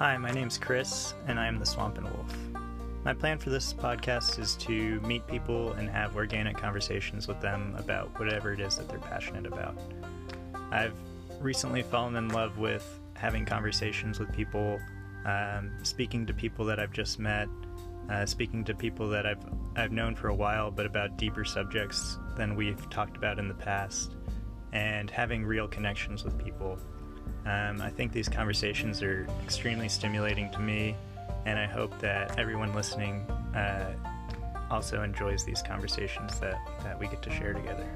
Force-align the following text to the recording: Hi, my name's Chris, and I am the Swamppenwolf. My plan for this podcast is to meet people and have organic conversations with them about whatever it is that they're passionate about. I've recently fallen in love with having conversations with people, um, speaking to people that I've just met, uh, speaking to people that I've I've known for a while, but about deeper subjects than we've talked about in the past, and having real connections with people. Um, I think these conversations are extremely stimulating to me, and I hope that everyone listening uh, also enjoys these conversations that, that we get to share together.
Hi, 0.00 0.16
my 0.16 0.30
name's 0.30 0.56
Chris, 0.56 1.12
and 1.26 1.38
I 1.38 1.46
am 1.46 1.58
the 1.58 1.66
Swamppenwolf. 1.66 2.32
My 3.04 3.12
plan 3.12 3.36
for 3.36 3.50
this 3.50 3.74
podcast 3.74 4.38
is 4.38 4.56
to 4.56 4.98
meet 5.00 5.26
people 5.26 5.72
and 5.72 5.90
have 5.90 6.16
organic 6.16 6.56
conversations 6.56 7.28
with 7.28 7.38
them 7.42 7.74
about 7.76 8.18
whatever 8.18 8.50
it 8.54 8.60
is 8.60 8.78
that 8.78 8.88
they're 8.88 8.98
passionate 8.98 9.44
about. 9.44 9.76
I've 10.70 10.94
recently 11.38 11.82
fallen 11.82 12.16
in 12.16 12.30
love 12.30 12.56
with 12.56 12.98
having 13.12 13.44
conversations 13.44 14.18
with 14.18 14.32
people, 14.32 14.80
um, 15.26 15.70
speaking 15.82 16.24
to 16.24 16.32
people 16.32 16.64
that 16.64 16.80
I've 16.80 16.94
just 16.94 17.18
met, 17.18 17.48
uh, 18.08 18.24
speaking 18.24 18.64
to 18.64 18.74
people 18.74 19.06
that 19.10 19.26
I've 19.26 19.44
I've 19.76 19.92
known 19.92 20.16
for 20.16 20.28
a 20.28 20.34
while, 20.34 20.70
but 20.70 20.86
about 20.86 21.18
deeper 21.18 21.44
subjects 21.44 22.16
than 22.38 22.56
we've 22.56 22.88
talked 22.88 23.18
about 23.18 23.38
in 23.38 23.48
the 23.48 23.54
past, 23.54 24.16
and 24.72 25.10
having 25.10 25.44
real 25.44 25.68
connections 25.68 26.24
with 26.24 26.42
people. 26.42 26.78
Um, 27.46 27.80
I 27.80 27.90
think 27.90 28.12
these 28.12 28.28
conversations 28.28 29.02
are 29.02 29.26
extremely 29.42 29.88
stimulating 29.88 30.50
to 30.52 30.58
me, 30.60 30.94
and 31.46 31.58
I 31.58 31.66
hope 31.66 31.98
that 32.00 32.38
everyone 32.38 32.74
listening 32.74 33.22
uh, 33.54 33.92
also 34.70 35.02
enjoys 35.02 35.44
these 35.44 35.62
conversations 35.62 36.38
that, 36.40 36.58
that 36.82 36.98
we 36.98 37.08
get 37.08 37.22
to 37.22 37.30
share 37.30 37.52
together. 37.52 37.88